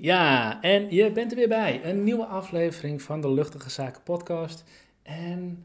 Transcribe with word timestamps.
Ja, 0.00 0.62
en 0.62 0.90
je 0.90 1.12
bent 1.12 1.30
er 1.30 1.36
weer 1.36 1.48
bij. 1.48 1.80
Een 1.84 2.04
nieuwe 2.04 2.24
aflevering 2.24 3.02
van 3.02 3.20
de 3.20 3.30
Luchtige 3.30 3.70
Zaken 3.70 4.02
podcast. 4.02 4.64
En 5.02 5.64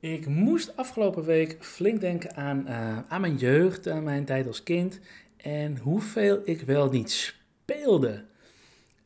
ik 0.00 0.26
moest 0.26 0.76
afgelopen 0.76 1.24
week 1.24 1.56
flink 1.60 2.00
denken 2.00 2.36
aan, 2.36 2.64
uh, 2.68 2.98
aan 3.08 3.20
mijn 3.20 3.36
jeugd, 3.36 3.88
aan 3.88 4.02
mijn 4.02 4.24
tijd 4.24 4.46
als 4.46 4.62
kind. 4.62 5.00
En 5.36 5.76
hoeveel 5.76 6.40
ik 6.44 6.60
wel 6.60 6.90
niet 6.90 7.10
speelde. 7.10 8.24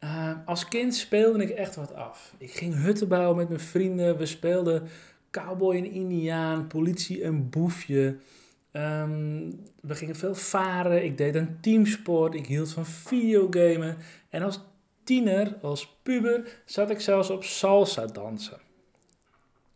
Uh, 0.04 0.30
als 0.44 0.68
kind 0.68 0.94
speelde 0.94 1.42
ik 1.42 1.50
echt 1.50 1.76
wat 1.76 1.94
af. 1.94 2.34
Ik 2.38 2.50
ging 2.50 2.74
hutten 2.74 3.08
bouwen 3.08 3.36
met 3.36 3.48
mijn 3.48 3.60
vrienden. 3.60 4.18
We 4.18 4.26
speelden 4.26 4.88
cowboy 5.30 5.76
en 5.76 5.90
indiaan, 5.90 6.66
politie 6.66 7.22
en 7.22 7.50
boefje. 7.50 8.16
Um, 8.76 9.62
we 9.80 9.94
gingen 9.94 10.16
veel 10.16 10.34
varen. 10.34 11.04
Ik 11.04 11.16
deed 11.16 11.34
een 11.34 11.60
teamsport. 11.60 12.34
Ik 12.34 12.46
hield 12.46 12.72
van 12.72 12.86
videogamen. 12.86 13.96
En 14.28 14.42
als 14.42 14.60
tiener, 15.04 15.56
als 15.62 15.96
puber, 16.02 16.62
zat 16.64 16.90
ik 16.90 17.00
zelfs 17.00 17.30
op 17.30 17.44
salsa 17.44 18.06
dansen. 18.06 18.58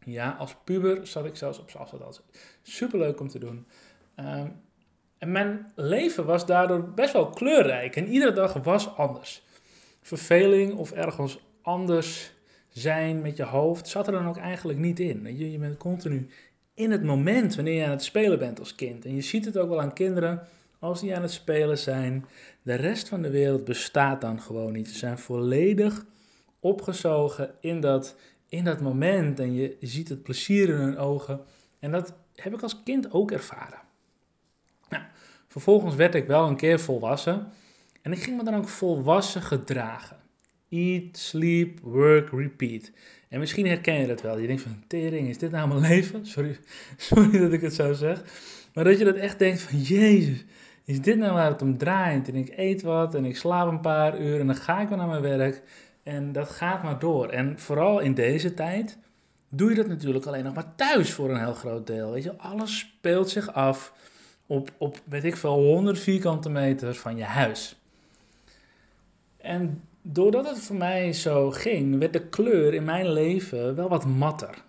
Ja, 0.04 0.36
als 0.38 0.54
puber 0.64 1.06
zat 1.06 1.24
ik 1.24 1.36
zelfs 1.36 1.58
op 1.58 1.70
salsa 1.70 1.96
dansen. 1.96 2.24
Superleuk 2.62 3.20
om 3.20 3.28
te 3.28 3.38
doen. 3.38 3.66
Um, 4.16 4.60
en 5.18 5.32
mijn 5.32 5.72
leven 5.74 6.24
was 6.24 6.46
daardoor 6.46 6.88
best 6.90 7.12
wel 7.12 7.30
kleurrijk. 7.30 7.96
En 7.96 8.08
iedere 8.08 8.32
dag 8.32 8.52
was 8.52 8.96
anders. 8.96 9.42
Verveling 10.00 10.74
of 10.74 10.90
ergens 10.90 11.38
anders 11.62 12.32
zijn 12.68 13.20
met 13.20 13.36
je 13.36 13.42
hoofd 13.42 13.88
zat 13.88 14.06
er 14.06 14.12
dan 14.12 14.28
ook 14.28 14.36
eigenlijk 14.36 14.78
niet 14.78 15.00
in. 15.00 15.36
Je, 15.36 15.50
je 15.50 15.58
bent 15.58 15.76
continu 15.76 16.28
in 16.78 16.90
het 16.90 17.02
moment 17.02 17.54
wanneer 17.54 17.74
je 17.74 17.84
aan 17.84 17.90
het 17.90 18.02
spelen 18.02 18.38
bent 18.38 18.58
als 18.58 18.74
kind. 18.74 19.04
En 19.04 19.14
je 19.14 19.20
ziet 19.20 19.44
het 19.44 19.58
ook 19.58 19.68
wel 19.68 19.80
aan 19.80 19.92
kinderen 19.92 20.46
als 20.78 21.00
die 21.00 21.16
aan 21.16 21.22
het 21.22 21.30
spelen 21.30 21.78
zijn. 21.78 22.26
De 22.62 22.74
rest 22.74 23.08
van 23.08 23.22
de 23.22 23.30
wereld 23.30 23.64
bestaat 23.64 24.20
dan 24.20 24.40
gewoon 24.40 24.72
niet. 24.72 24.88
Ze 24.88 24.98
zijn 24.98 25.18
volledig 25.18 26.04
opgezogen 26.60 27.54
in 27.60 27.80
dat, 27.80 28.16
in 28.48 28.64
dat 28.64 28.80
moment. 28.80 29.40
En 29.40 29.54
je 29.54 29.76
ziet 29.80 30.08
het 30.08 30.22
plezier 30.22 30.68
in 30.68 30.74
hun 30.74 30.98
ogen. 30.98 31.40
En 31.78 31.90
dat 31.90 32.14
heb 32.34 32.54
ik 32.54 32.62
als 32.62 32.82
kind 32.82 33.12
ook 33.12 33.30
ervaren. 33.30 33.80
Nou, 34.88 35.02
vervolgens 35.48 35.94
werd 35.94 36.14
ik 36.14 36.26
wel 36.26 36.48
een 36.48 36.56
keer 36.56 36.80
volwassen. 36.80 37.52
En 38.02 38.12
ik 38.12 38.22
ging 38.22 38.36
me 38.36 38.44
dan 38.44 38.54
ook 38.54 38.68
volwassen 38.68 39.42
gedragen. 39.42 40.16
Eat, 40.70 41.16
sleep, 41.16 41.80
work, 41.80 42.30
repeat. 42.30 42.90
En 43.28 43.38
misschien 43.38 43.66
herken 43.66 44.00
je 44.00 44.06
dat 44.06 44.22
wel. 44.22 44.38
Je 44.38 44.46
denkt 44.46 44.62
van, 44.62 44.82
tering, 44.86 45.28
is 45.28 45.38
dit 45.38 45.50
nou 45.50 45.68
mijn 45.68 45.80
leven? 45.80 46.26
Sorry, 46.34 46.58
sorry 46.96 47.38
dat 47.38 47.52
ik 47.52 47.60
het 47.60 47.74
zo 47.74 47.92
zeg. 47.92 48.22
Maar 48.74 48.84
dat 48.84 48.98
je 48.98 49.04
dat 49.04 49.16
echt 49.16 49.38
denkt 49.38 49.60
van, 49.60 49.78
jezus, 49.78 50.44
is 50.84 51.00
dit 51.00 51.18
nou 51.18 51.32
waar 51.32 51.50
het 51.50 51.62
om 51.62 51.78
draait? 51.78 52.28
En 52.28 52.34
ik 52.34 52.52
eet 52.56 52.82
wat 52.82 53.14
en 53.14 53.24
ik 53.24 53.36
slaap 53.36 53.68
een 53.68 53.80
paar 53.80 54.20
uur 54.20 54.40
en 54.40 54.46
dan 54.46 54.56
ga 54.56 54.80
ik 54.80 54.88
weer 54.88 54.96
naar 54.96 55.08
mijn 55.08 55.22
werk. 55.22 55.62
En 56.02 56.32
dat 56.32 56.50
gaat 56.50 56.82
maar 56.82 56.98
door. 56.98 57.28
En 57.28 57.58
vooral 57.58 57.98
in 57.98 58.14
deze 58.14 58.54
tijd 58.54 58.98
doe 59.48 59.70
je 59.70 59.76
dat 59.76 59.86
natuurlijk 59.86 60.26
alleen 60.26 60.44
nog 60.44 60.54
maar 60.54 60.74
thuis 60.74 61.12
voor 61.12 61.30
een 61.30 61.40
heel 61.40 61.54
groot 61.54 61.86
deel. 61.86 62.12
Weet 62.12 62.22
je, 62.22 62.36
alles 62.36 62.78
speelt 62.78 63.30
zich 63.30 63.52
af 63.52 63.92
op, 64.46 64.70
op 64.78 65.00
weet 65.04 65.24
ik 65.24 65.36
veel, 65.36 65.54
100 65.54 65.98
vierkante 65.98 66.50
meter 66.50 66.94
van 66.94 67.16
je 67.16 67.24
huis. 67.24 67.76
En 69.36 69.82
doordat 70.12 70.48
het 70.48 70.58
voor 70.58 70.76
mij 70.76 71.12
zo 71.12 71.50
ging, 71.50 71.98
werd 71.98 72.12
de 72.12 72.28
kleur 72.28 72.74
in 72.74 72.84
mijn 72.84 73.12
leven 73.12 73.74
wel 73.74 73.88
wat 73.88 74.06
matter. 74.06 74.64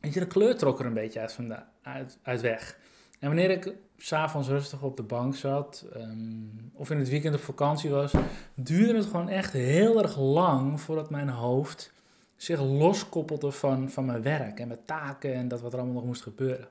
Weet 0.00 0.14
je, 0.14 0.20
de 0.20 0.26
kleur 0.26 0.56
trok 0.56 0.80
er 0.80 0.86
een 0.86 0.94
beetje 0.94 1.20
uit, 1.20 1.38
uit, 1.82 2.18
uit 2.22 2.40
weg. 2.40 2.78
En 3.18 3.28
wanneer 3.28 3.50
ik 3.50 3.74
s'avonds 3.96 4.48
rustig 4.48 4.82
op 4.82 4.96
de 4.96 5.02
bank 5.02 5.36
zat, 5.36 5.86
um, 5.96 6.70
of 6.74 6.90
in 6.90 6.98
het 6.98 7.08
weekend 7.08 7.34
op 7.34 7.40
vakantie 7.40 7.90
was, 7.90 8.12
duurde 8.54 8.94
het 8.94 9.06
gewoon 9.06 9.28
echt 9.28 9.52
heel 9.52 10.02
erg 10.02 10.18
lang 10.18 10.80
voordat 10.80 11.10
mijn 11.10 11.28
hoofd 11.28 11.92
zich 12.36 12.60
loskoppelde 12.60 13.50
van, 13.50 13.90
van 13.90 14.04
mijn 14.04 14.22
werk 14.22 14.60
en 14.60 14.68
mijn 14.68 14.84
taken 14.84 15.34
en 15.34 15.48
dat 15.48 15.60
wat 15.60 15.72
er 15.72 15.78
allemaal 15.78 15.96
nog 15.96 16.04
moest 16.04 16.22
gebeuren. 16.22 16.68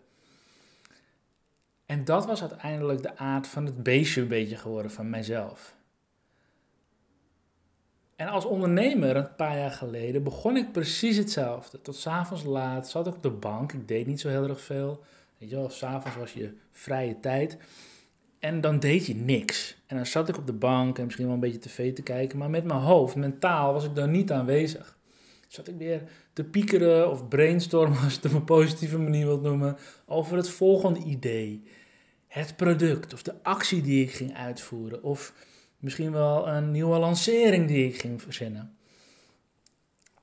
En 1.85 2.05
dat 2.05 2.25
was 2.25 2.41
uiteindelijk 2.41 3.01
de 3.01 3.17
aard 3.17 3.47
van 3.47 3.65
het 3.65 3.83
beestje 3.83 4.21
een 4.21 4.27
beetje 4.27 4.57
geworden 4.57 4.91
van 4.91 5.09
mijzelf. 5.09 5.75
En 8.21 8.27
als 8.27 8.45
ondernemer 8.45 9.15
een 9.15 9.35
paar 9.35 9.57
jaar 9.57 9.71
geleden 9.71 10.23
begon 10.23 10.57
ik 10.57 10.71
precies 10.71 11.17
hetzelfde. 11.17 11.81
Tot 11.81 11.95
s'avonds 11.95 12.43
laat 12.43 12.89
zat 12.89 13.07
ik 13.07 13.15
op 13.15 13.23
de 13.23 13.29
bank. 13.29 13.73
Ik 13.73 13.87
deed 13.87 14.07
niet 14.07 14.19
zo 14.19 14.29
heel 14.29 14.47
erg 14.47 14.61
veel. 14.61 15.03
Weet 15.37 15.49
je 15.49 15.55
wel, 15.55 15.69
s'avonds 15.69 16.17
was 16.17 16.33
je 16.33 16.53
vrije 16.71 17.19
tijd. 17.19 17.57
En 18.39 18.61
dan 18.61 18.79
deed 18.79 19.05
je 19.05 19.15
niks. 19.15 19.77
En 19.85 19.95
dan 19.95 20.05
zat 20.05 20.29
ik 20.29 20.37
op 20.37 20.45
de 20.45 20.53
bank 20.53 20.97
en 20.97 21.03
misschien 21.03 21.25
wel 21.25 21.33
een 21.33 21.39
beetje 21.39 21.59
tv 21.59 21.93
te 21.93 22.01
kijken. 22.01 22.37
Maar 22.37 22.49
met 22.49 22.63
mijn 22.63 22.79
hoofd, 22.79 23.15
mentaal, 23.15 23.73
was 23.73 23.85
ik 23.85 23.95
daar 23.95 24.09
niet 24.09 24.31
aanwezig. 24.31 24.97
Zat 25.47 25.67
ik 25.67 25.75
weer 25.77 26.01
te 26.33 26.43
piekeren 26.43 27.11
of 27.11 27.27
brainstormen, 27.27 27.99
als 28.03 28.13
je 28.13 28.19
het 28.21 28.31
op 28.31 28.33
een 28.33 28.43
positieve 28.43 28.97
manier 28.97 29.25
wilt 29.25 29.41
noemen, 29.41 29.77
over 30.05 30.37
het 30.37 30.49
volgende 30.49 30.99
idee. 30.99 31.63
Het 32.27 32.55
product 32.55 33.13
of 33.13 33.21
de 33.21 33.43
actie 33.43 33.81
die 33.81 34.03
ik 34.03 34.11
ging 34.11 34.35
uitvoeren. 34.35 35.03
Of 35.03 35.33
Misschien 35.81 36.11
wel 36.11 36.47
een 36.47 36.71
nieuwe 36.71 36.99
lancering 36.99 37.67
die 37.67 37.87
ik 37.87 37.99
ging 37.99 38.21
verzinnen. 38.21 38.77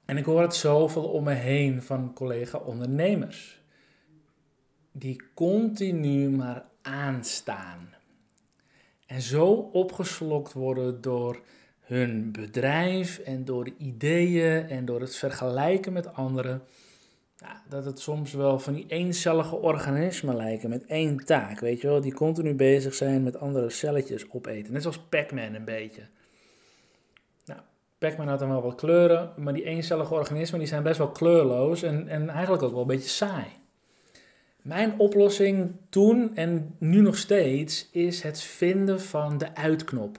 En 0.05 0.17
ik 0.17 0.25
hoor 0.25 0.41
het 0.43 0.55
zoveel 0.55 1.05
om 1.09 1.25
me 1.25 1.33
heen 1.33 1.83
van 1.83 2.13
collega-ondernemers. 2.15 3.61
Die 4.93 5.23
continu 5.35 6.31
maar 6.31 6.65
aanstaan. 6.83 7.95
En 9.07 9.23
zo 9.23 9.47
opgeslokt 9.53 10.53
worden 10.53 11.01
door 11.01 11.41
hun 11.81 12.33
bedrijf 12.33 13.19
en 13.19 13.45
door 13.45 13.65
de 13.65 13.75
ideeën 13.79 14.69
en 14.69 14.85
door 14.85 15.01
het 15.01 15.17
vergelijken 15.17 15.93
met 15.93 16.15
anderen 16.15 16.63
ja, 17.41 17.63
dat 17.69 17.85
het 17.85 18.01
soms 18.01 18.33
wel 18.33 18.59
van 18.59 18.75
die 18.75 18.85
eencellige 18.89 19.57
organismen 19.57 20.37
lijken 20.37 20.69
met 20.69 20.87
één 20.87 21.25
taak, 21.25 21.61
weet 21.61 21.81
je 21.81 21.87
wel, 21.87 22.01
die 22.01 22.15
continu 22.15 22.55
bezig 22.55 22.95
zijn 22.95 23.23
met 23.23 23.39
andere 23.39 23.71
celletjes 23.71 24.31
opeten. 24.31 24.73
Net 24.73 24.83
zoals 24.83 24.99
Pac-Man 24.99 25.55
een 25.55 25.65
beetje. 25.65 26.03
Nou, 27.45 27.61
Pac-Man 27.99 28.29
had 28.29 28.39
dan 28.39 28.49
wel 28.49 28.63
wat 28.63 28.75
kleuren, 28.75 29.33
maar 29.37 29.53
die 29.53 29.65
eencellige 29.65 30.15
organismen 30.15 30.59
die 30.59 30.69
zijn 30.69 30.83
best 30.83 30.99
wel 30.99 31.11
kleurloos 31.11 31.83
en, 31.83 32.09
en 32.09 32.29
eigenlijk 32.29 32.63
ook 32.63 32.73
wel 32.73 32.81
een 32.81 32.87
beetje 32.87 33.09
saai. 33.09 33.47
Mijn 34.63 34.99
oplossing 34.99 35.77
toen 35.89 36.37
en 36.37 36.75
nu 36.79 37.01
nog 37.01 37.17
steeds 37.17 37.89
is 37.91 38.23
het 38.23 38.41
vinden 38.41 39.01
van 39.01 39.39
de 39.39 39.55
uitknop. 39.55 40.19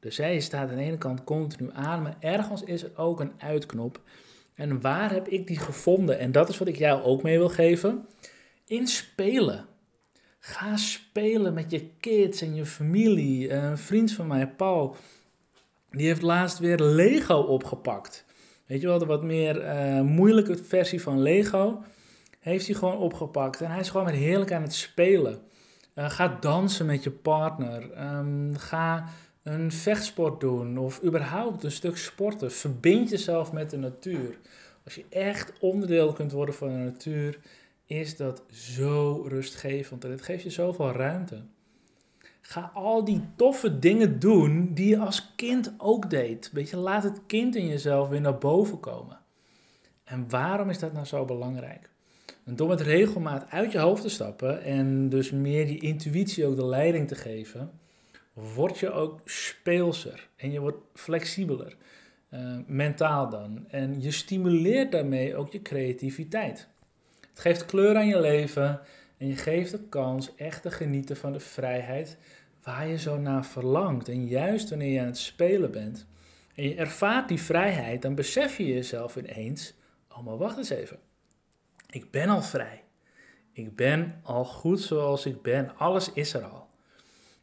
Dus 0.00 0.14
zij 0.14 0.40
staat 0.40 0.70
aan 0.70 0.76
de 0.76 0.82
ene 0.82 0.98
kant 0.98 1.24
continu 1.24 1.70
aan, 1.72 2.02
maar 2.02 2.16
ergens 2.20 2.62
is 2.62 2.82
er 2.82 2.90
ook 2.96 3.20
een 3.20 3.32
uitknop. 3.38 4.00
En 4.56 4.80
waar 4.80 5.12
heb 5.12 5.28
ik 5.28 5.46
die 5.46 5.58
gevonden? 5.58 6.18
En 6.18 6.32
dat 6.32 6.48
is 6.48 6.58
wat 6.58 6.68
ik 6.68 6.76
jou 6.76 7.02
ook 7.02 7.22
mee 7.22 7.38
wil 7.38 7.48
geven. 7.48 8.06
In 8.66 8.86
spelen. 8.86 9.66
Ga 10.38 10.76
spelen 10.76 11.54
met 11.54 11.70
je 11.70 11.90
kids 12.00 12.42
en 12.42 12.54
je 12.54 12.66
familie. 12.66 13.52
Een 13.52 13.78
vriend 13.78 14.12
van 14.12 14.26
mij, 14.26 14.48
Paul, 14.48 14.96
die 15.90 16.06
heeft 16.06 16.22
laatst 16.22 16.58
weer 16.58 16.80
Lego 16.80 17.34
opgepakt. 17.34 18.24
Weet 18.66 18.80
je 18.80 18.86
wel, 18.86 18.98
de 18.98 19.06
wat 19.06 19.22
meer 19.22 19.64
uh, 19.64 20.00
moeilijke 20.00 20.56
versie 20.56 21.02
van 21.02 21.22
Lego 21.22 21.82
heeft 22.40 22.66
hij 22.66 22.74
gewoon 22.74 22.98
opgepakt. 22.98 23.60
En 23.60 23.70
hij 23.70 23.80
is 23.80 23.90
gewoon 23.90 24.06
weer 24.06 24.14
heerlijk 24.14 24.52
aan 24.52 24.62
het 24.62 24.74
spelen. 24.74 25.40
Uh, 25.94 26.10
ga 26.10 26.36
dansen 26.40 26.86
met 26.86 27.02
je 27.02 27.10
partner. 27.10 28.08
Um, 28.16 28.56
ga 28.56 29.08
een 29.46 29.72
vechtsport 29.72 30.40
doen 30.40 30.78
of 30.78 31.02
überhaupt 31.02 31.64
een 31.64 31.70
stuk 31.70 31.96
sporten. 31.96 32.52
Verbind 32.52 33.10
jezelf 33.10 33.52
met 33.52 33.70
de 33.70 33.76
natuur. 33.76 34.38
Als 34.84 34.94
je 34.94 35.04
echt 35.08 35.52
onderdeel 35.60 36.12
kunt 36.12 36.32
worden 36.32 36.54
van 36.54 36.68
de 36.68 36.78
natuur, 36.78 37.38
is 37.84 38.16
dat 38.16 38.42
zo 38.50 39.24
rustgevend 39.28 40.04
en 40.04 40.10
het 40.10 40.22
geeft 40.22 40.42
je 40.42 40.50
zoveel 40.50 40.92
ruimte. 40.92 41.42
Ga 42.40 42.70
al 42.74 43.04
die 43.04 43.20
toffe 43.36 43.78
dingen 43.78 44.18
doen 44.18 44.74
die 44.74 44.88
je 44.88 44.98
als 44.98 45.32
kind 45.36 45.74
ook 45.78 46.10
deed. 46.10 46.50
Weet 46.52 46.70
je, 46.70 46.76
laat 46.76 47.02
het 47.02 47.20
kind 47.26 47.56
in 47.56 47.66
jezelf 47.66 48.08
weer 48.08 48.20
naar 48.20 48.38
boven 48.38 48.80
komen. 48.80 49.18
En 50.04 50.28
waarom 50.28 50.70
is 50.70 50.78
dat 50.78 50.92
nou 50.92 51.06
zo 51.06 51.24
belangrijk? 51.24 51.90
En 52.44 52.56
door 52.56 52.68
met 52.68 52.80
regelmaat 52.80 53.50
uit 53.50 53.72
je 53.72 53.78
hoofd 53.78 54.02
te 54.02 54.08
stappen 54.08 54.62
en 54.62 55.08
dus 55.08 55.30
meer 55.30 55.66
die 55.66 55.80
intuïtie 55.80 56.46
ook 56.46 56.56
de 56.56 56.66
leiding 56.66 57.08
te 57.08 57.14
geven, 57.14 57.70
word 58.36 58.78
je 58.78 58.90
ook 58.92 59.20
speelser 59.24 60.28
en 60.36 60.50
je 60.50 60.60
wordt 60.60 60.78
flexibeler, 60.94 61.76
uh, 62.30 62.58
mentaal 62.66 63.28
dan. 63.28 63.64
En 63.68 64.02
je 64.02 64.10
stimuleert 64.10 64.92
daarmee 64.92 65.36
ook 65.36 65.52
je 65.52 65.62
creativiteit. 65.62 66.68
Het 67.20 67.40
geeft 67.40 67.64
kleur 67.64 67.96
aan 67.96 68.06
je 68.06 68.20
leven 68.20 68.80
en 69.18 69.26
je 69.26 69.36
geeft 69.36 69.70
de 69.70 69.88
kans 69.88 70.34
echt 70.34 70.62
te 70.62 70.70
genieten 70.70 71.16
van 71.16 71.32
de 71.32 71.40
vrijheid 71.40 72.18
waar 72.62 72.88
je 72.88 72.98
zo 72.98 73.18
naar 73.18 73.44
verlangt. 73.44 74.08
En 74.08 74.26
juist 74.26 74.68
wanneer 74.68 74.92
je 74.92 75.00
aan 75.00 75.06
het 75.06 75.18
spelen 75.18 75.70
bent 75.70 76.06
en 76.54 76.68
je 76.68 76.74
ervaart 76.74 77.28
die 77.28 77.40
vrijheid, 77.40 78.02
dan 78.02 78.14
besef 78.14 78.56
je 78.56 78.66
jezelf 78.66 79.16
ineens: 79.16 79.74
oh, 80.08 80.24
maar 80.24 80.36
wacht 80.36 80.56
eens 80.56 80.70
even. 80.70 80.98
Ik 81.90 82.10
ben 82.10 82.28
al 82.28 82.42
vrij. 82.42 82.84
Ik 83.52 83.76
ben 83.76 84.20
al 84.22 84.44
goed 84.44 84.80
zoals 84.80 85.26
ik 85.26 85.42
ben. 85.42 85.76
Alles 85.76 86.12
is 86.12 86.34
er 86.34 86.44
al. 86.44 86.65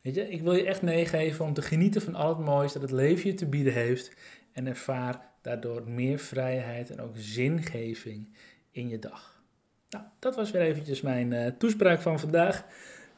Weet 0.03 0.15
je, 0.15 0.29
ik 0.29 0.41
wil 0.41 0.53
je 0.53 0.65
echt 0.65 0.81
meegeven 0.81 1.45
om 1.45 1.53
te 1.53 1.61
genieten 1.61 2.01
van 2.01 2.15
al 2.15 2.29
het 2.29 2.45
moois 2.45 2.73
dat 2.73 2.81
het 2.81 2.91
leven 2.91 3.29
je 3.29 3.33
te 3.33 3.45
bieden 3.45 3.73
heeft. 3.73 4.15
En 4.51 4.67
ervaar 4.67 5.31
daardoor 5.41 5.89
meer 5.89 6.19
vrijheid 6.19 6.89
en 6.89 7.01
ook 7.01 7.13
zingeving 7.15 8.35
in 8.71 8.89
je 8.89 8.99
dag. 8.99 9.43
Nou, 9.89 10.05
dat 10.19 10.35
was 10.35 10.51
weer 10.51 10.61
eventjes 10.61 11.01
mijn 11.01 11.31
uh, 11.31 11.47
toespraak 11.57 12.01
van 12.01 12.19
vandaag. 12.19 12.65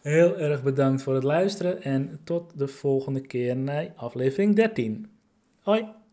Heel 0.01 0.37
erg 0.37 0.63
bedankt 0.63 1.01
voor 1.03 1.13
het 1.13 1.23
luisteren 1.23 1.81
en 1.83 2.19
tot 2.23 2.59
de 2.59 2.67
volgende 2.67 3.21
keer 3.21 3.55
naar 3.55 3.93
aflevering 3.95 4.55
13. 4.55 5.09
Hoi! 5.61 6.04